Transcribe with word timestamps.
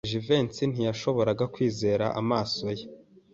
Jivency 0.09 0.63
ntiyashoboraga 0.67 1.45
kwizera 1.53 2.05
amaso 2.19 2.65
ye. 2.77 2.85